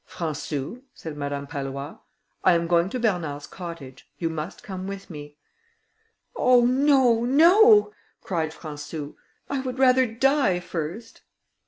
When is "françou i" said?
8.51-9.61